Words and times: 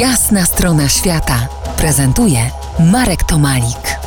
Jasna 0.00 0.44
strona 0.44 0.88
świata 0.88 1.48
prezentuje 1.78 2.38
Marek 2.92 3.24
Tomalik. 3.24 3.98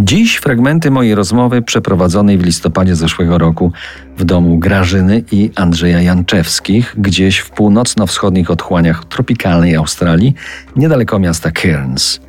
Dziś 0.00 0.36
fragmenty 0.36 0.90
mojej 0.90 1.14
rozmowy 1.14 1.62
przeprowadzonej 1.62 2.38
w 2.38 2.42
listopadzie 2.44 2.96
zeszłego 2.96 3.38
roku 3.38 3.72
w 4.16 4.24
domu 4.24 4.58
Grażyny 4.58 5.22
i 5.32 5.50
Andrzeja 5.56 6.02
Janczewskich, 6.02 6.94
gdzieś 6.98 7.38
w 7.38 7.50
północno-wschodnich 7.50 8.50
otchłaniach 8.50 9.04
tropikalnej 9.04 9.76
Australii, 9.76 10.34
niedaleko 10.76 11.18
miasta 11.18 11.50
Cairns. 11.50 12.20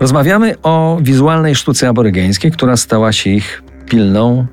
Rozmawiamy 0.00 0.54
o 0.62 0.98
wizualnej 1.00 1.54
sztuce 1.54 1.88
aborygeńskiej, 1.88 2.52
która 2.52 2.76
stała 2.76 3.12
się 3.12 3.30
ich 3.30 3.62
pilną, 3.86 4.46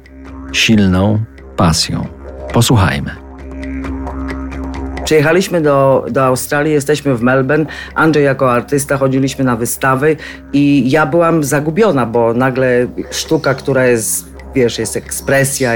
silną 0.52 1.20
pasją. 1.58 2.08
Posłuchajmy. 2.54 3.21
Przyjechaliśmy 5.12 5.62
do, 5.62 6.05
do 6.12 6.25
Australii, 6.25 6.74
jesteśmy 6.74 7.15
w 7.15 7.21
Melbourne. 7.21 7.65
Andrzej 7.96 8.24
jako 8.24 8.51
artysta 8.51 8.97
chodziliśmy 8.97 9.46
na 9.46 9.56
wystawy 9.56 10.15
i 10.54 10.92
ja 10.92 11.06
byłam 11.06 11.43
zagubiona, 11.43 12.06
bo 12.06 12.34
nagle 12.34 12.87
sztuka, 13.11 13.54
która 13.54 13.86
jest 13.86 14.25
wiesz, 14.56 14.79
jest 14.79 14.97
ekspresja, 14.97 15.71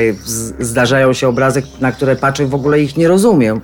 zdarzają 0.59 1.13
się 1.13 1.27
obrazy, 1.27 1.63
na 1.81 1.91
które 1.91 2.15
patrzę 2.15 2.45
w 2.45 2.55
ogóle 2.55 2.79
ich 2.79 2.97
nie 2.97 3.07
rozumiem. 3.07 3.61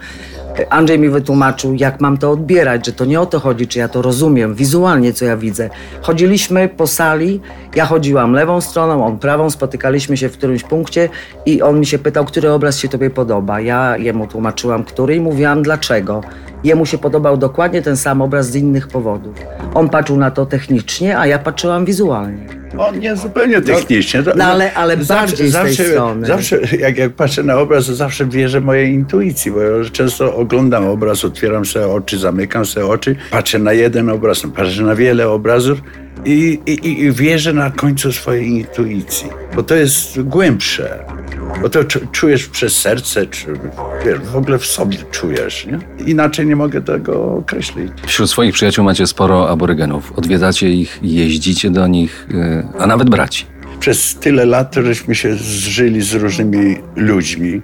Andrzej 0.70 1.00
mi 1.00 1.10
wytłumaczył, 1.10 1.74
jak 1.74 2.02
mam 2.02 2.18
to 2.18 2.32
odbierać, 2.32 2.86
że 2.86 2.94
to 2.94 3.06
nie 3.06 3.22
o 3.22 3.26
to 3.26 3.40
chodzi, 3.40 3.68
czy 3.68 3.80
ja 3.80 3.88
to 3.88 4.02
rozumiem 4.02 4.56
wizualnie, 4.56 5.14
co 5.14 5.26
ja 5.26 5.38
widzę. 5.38 5.70
Chodziliśmy 6.02 6.70
po 6.70 6.88
sali, 6.88 7.42
ja 7.76 7.86
chodziłam 7.86 8.34
lewą 8.34 8.62
stroną, 8.62 9.06
on 9.06 9.20
prawą, 9.20 9.50
spotykaliśmy 9.50 10.18
się 10.18 10.30
w 10.30 10.38
którymś 10.38 10.64
punkcie 10.64 11.10
i 11.46 11.62
on 11.62 11.80
mi 11.80 11.86
się 11.86 12.00
pytał, 12.00 12.26
który 12.26 12.52
obraz 12.52 12.78
się 12.78 12.88
tobie 12.90 13.10
podoba. 13.10 13.62
Ja 13.62 13.98
jemu 13.98 14.28
tłumaczyłam, 14.28 14.84
który 14.84 15.16
i 15.16 15.20
mówiłam 15.20 15.64
dlaczego. 15.64 16.22
Jemu 16.64 16.86
się 16.86 16.98
podobał 16.98 17.38
dokładnie 17.38 17.82
ten 17.82 17.98
sam 17.98 18.22
obraz 18.22 18.50
z 18.50 18.56
innych 18.56 18.88
powodów. 18.88 19.36
On 19.74 19.90
patrzył 19.90 20.18
na 20.18 20.32
to 20.32 20.46
technicznie, 20.46 21.20
a 21.20 21.28
ja 21.28 21.40
patrzyłam 21.40 21.86
wizualnie. 21.86 22.46
On 22.78 23.00
nie 23.00 23.16
zupełnie 23.16 23.62
technicznie. 23.62 24.24
No, 24.36 24.46
ale, 24.46 24.74
ale 24.74 24.98
bardziej 24.98 25.50
zawsze, 25.50 25.74
z 25.74 25.78
tej 25.78 25.86
strony. 25.86 26.28
Zawsze, 26.28 26.60
jak, 26.80 26.98
jak 26.98 27.14
patrzę 27.14 27.44
na 27.44 27.58
obraz, 27.58 27.86
to 27.86 27.96
zawsze 27.96 28.26
wierzę 28.26 28.62
mojej 28.62 28.94
intuicji, 28.94 29.52
bo 29.52 29.62
ja 29.62 29.90
często 29.92 30.36
oglądam 30.36 30.88
obraz, 30.88 31.26
otwieram 31.26 31.66
sobie 31.66 31.88
oczy, 31.88 32.18
zamykam 32.18 32.66
sobie 32.66 32.86
oczy, 32.86 33.16
patrzę 33.32 33.60
na 33.60 33.74
jeden 33.74 34.10
obraz, 34.10 34.44
patrzę 34.56 34.84
na 34.84 34.96
wiele 34.96 35.30
obrazów 35.30 35.82
i, 36.26 36.60
i, 36.66 37.04
i 37.04 37.12
wierzę 37.12 37.54
na 37.54 37.72
końcu 37.72 38.12
swojej 38.12 38.48
intuicji, 38.48 39.30
bo 39.56 39.64
to 39.64 39.76
jest 39.76 40.22
głębsze. 40.22 41.06
Bo 41.62 41.70
to 41.70 41.80
czujesz 42.12 42.48
przez 42.48 42.78
serce, 42.78 43.26
czy 43.26 43.48
wiesz, 44.06 44.20
w 44.20 44.36
ogóle 44.36 44.60
w 44.60 44.66
sobie 44.66 44.98
czujesz. 45.12 45.66
Nie? 45.66 45.80
Inaczej 46.06 46.46
nie 46.46 46.56
mogę 46.56 46.82
tego 46.82 47.36
określić. 47.36 47.92
Wśród 48.06 48.30
swoich 48.30 48.54
przyjaciół 48.54 48.86
macie 48.86 49.08
sporo 49.08 49.50
aborygenów. 49.50 50.12
Odwiedzacie 50.16 50.70
ich, 50.70 51.00
jeździcie 51.02 51.70
do 51.70 51.88
nich, 51.88 52.28
y, 52.32 52.68
a 52.80 52.88
nawet 52.88 53.10
braci. 53.10 53.46
Przez 53.80 54.16
tyle 54.16 54.46
lat 54.46 54.76
żeśmy 54.84 55.16
się 55.16 55.36
zżyli 55.36 56.02
z 56.02 56.14
różnymi 56.14 56.78
ludźmi. 56.96 57.62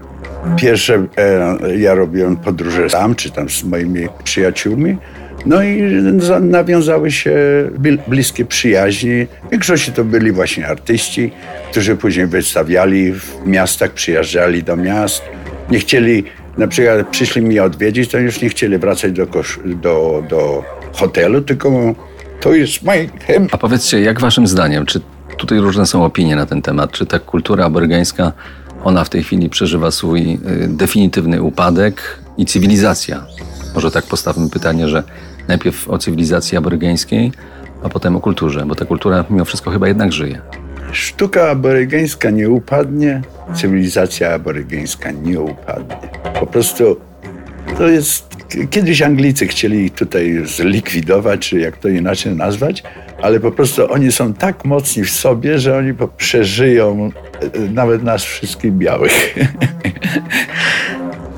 Pierwsze 0.58 1.08
e, 1.18 1.78
ja 1.78 1.96
robiłem 1.96 2.38
podróże 2.38 2.90
sam, 2.90 3.16
czy 3.16 3.32
tam 3.32 3.50
z 3.50 3.64
moimi 3.64 4.08
przyjaciółmi. 4.24 4.98
No 5.46 5.64
i 5.64 5.82
nawiązały 6.42 7.12
się 7.12 7.36
bliskie 8.08 8.46
przyjaźni. 8.46 9.26
W 9.48 9.52
większości 9.52 9.92
to 9.92 10.04
byli 10.04 10.32
właśnie 10.32 10.68
artyści, 10.68 11.32
którzy 11.72 11.96
później 11.96 12.28
wystawiali 12.28 13.14
w 13.14 13.46
miastach, 13.46 13.92
przyjeżdżali 13.92 14.64
do 14.64 14.76
miast. 14.76 15.22
Nie 15.72 15.80
chcieli, 15.80 16.24
na 16.58 16.68
przykład 16.68 17.08
przyszli 17.08 17.42
mnie 17.42 17.64
odwiedzić, 17.64 18.12
to 18.12 18.20
już 18.20 18.42
nie 18.42 18.50
chcieli 18.50 18.78
wracać 18.78 19.12
do, 19.12 19.28
do, 19.66 20.24
do 20.30 20.64
hotelu, 20.94 21.42
tylko 21.42 21.96
to 22.40 22.54
jest 22.54 22.84
mój 22.84 23.10
A 23.52 23.58
powiedzcie, 23.58 24.02
jak 24.02 24.20
waszym 24.20 24.48
zdaniem, 24.48 24.86
czy 24.86 25.02
tutaj 25.38 25.60
różne 25.60 25.86
są 25.86 26.06
opinie 26.06 26.36
na 26.36 26.46
ten 26.46 26.62
temat, 26.62 26.92
czy 26.92 27.06
ta 27.06 27.20
kultura 27.20 27.66
aborygańska, 27.66 28.32
ona 28.84 29.04
w 29.04 29.10
tej 29.10 29.24
chwili 29.24 29.50
przeżywa 29.50 29.92
swój 29.92 30.34
y, 30.34 30.38
definitywny 30.68 31.42
upadek 31.42 32.20
i 32.38 32.46
cywilizacja? 32.46 33.26
Może 33.78 33.92
tak 33.92 34.06
postawmy 34.06 34.50
pytanie, 34.50 34.88
że 34.88 35.04
najpierw 35.48 35.90
o 35.90 35.98
cywilizacji 35.98 36.58
aborygeńskiej, 36.58 37.32
a 37.84 37.90
potem 37.90 38.16
o 38.16 38.20
kulturze, 38.20 38.66
bo 38.66 38.76
ta 38.76 38.86
kultura 38.86 39.26
mimo 39.30 39.46
wszystko 39.46 39.72
chyba 39.72 39.88
jednak 39.88 40.14
żyje. 40.14 40.42
Sztuka 40.92 41.50
aborygeńska 41.50 42.30
nie 42.30 42.50
upadnie, 42.50 43.22
cywilizacja 43.54 44.34
aborygeńska 44.34 45.12
nie 45.12 45.42
upadnie. 45.42 45.96
Po 46.40 46.46
prostu 46.46 46.98
to 47.78 47.88
jest. 47.88 48.38
Kiedyś 48.70 49.02
Anglicy 49.02 49.48
chcieli 49.48 49.92
tutaj 49.92 50.42
zlikwidować, 50.46 51.50
czy 51.50 51.60
jak 51.60 51.78
to 51.78 51.88
inaczej 51.88 52.36
nazwać, 52.36 52.84
ale 53.22 53.40
po 53.40 53.52
prostu 53.52 53.92
oni 53.92 54.12
są 54.12 54.34
tak 54.34 54.66
mocni 54.66 55.04
w 55.04 55.12
sobie, 55.12 55.60
że 55.60 55.78
oni 55.78 55.94
przeżyją 56.18 57.12
e, 57.42 57.60
nawet 57.60 58.04
nas 58.04 58.24
wszystkich 58.24 58.74
białych. 58.74 59.36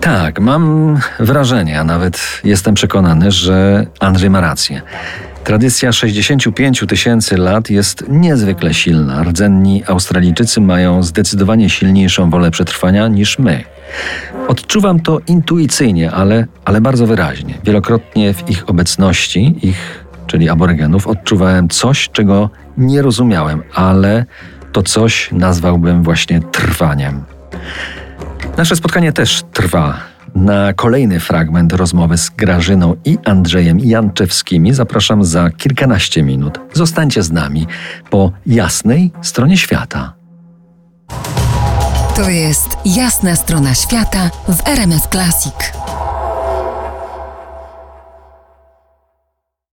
Tak, 0.02 0.40
mam 0.40 0.98
wrażenie, 1.20 1.80
a 1.80 1.84
nawet 1.84 2.42
jestem 2.44 2.74
przekonany, 2.76 3.32
że 3.32 3.86
Andrzej 4.00 4.30
ma 4.30 4.42
rację. 4.42 4.82
Tradycja 5.44 5.92
65 5.92 6.84
tysięcy 6.88 7.38
lat 7.38 7.70
jest 7.70 8.06
niezwykle 8.10 8.74
silna. 8.74 9.24
Rdzenni 9.24 9.84
Australijczycy 9.88 10.62
mają 10.62 11.04
zdecydowanie 11.04 11.70
silniejszą 11.70 12.30
wolę 12.30 12.52
przetrwania 12.52 13.08
niż 13.08 13.40
my. 13.40 13.64
Odczuwam 14.48 15.00
to 15.00 15.20
intuicyjnie, 15.28 16.12
ale, 16.12 16.46
ale 16.66 16.81
bardzo 16.81 17.08
wyraźnie. 17.08 17.54
Wielokrotnie 17.64 18.34
w 18.34 18.50
ich 18.50 18.70
obecności, 18.70 19.56
ich, 19.62 20.06
czyli 20.28 20.50
aborygenów, 20.50 21.08
odczuwałem 21.08 21.70
coś, 21.70 22.10
czego 22.10 22.50
nie 22.78 23.02
rozumiałem, 23.02 23.64
ale 23.74 24.26
to 24.72 24.84
coś 24.84 25.30
nazwałbym 25.31 26.04
właśnie 26.04 26.42
trwaniem. 26.52 27.24
Nasze 28.59 28.75
spotkanie 28.75 29.14
też 29.14 29.44
trwa. 29.53 29.97
Na 30.36 30.74
kolejny 30.74 31.20
fragment 31.20 31.74
rozmowy 31.74 32.18
z 32.18 32.30
Grażyną 32.30 32.96
i 33.06 33.18
Andrzejem 33.25 33.80
Janczewskimi 33.80 34.74
zapraszam 34.74 35.24
za 35.24 35.50
kilkanaście 35.50 36.24
minut. 36.24 36.59
Zostańcie 36.74 37.24
z 37.24 37.31
nami 37.31 37.68
po 38.09 38.31
jasnej 38.46 39.12
stronie 39.22 39.58
świata. 39.58 40.14
To 42.16 42.30
jest 42.30 42.78
jasna 42.86 43.36
strona 43.36 43.75
świata 43.75 44.30
w 44.50 44.68
RMS 44.68 45.08
Classic. 45.12 45.53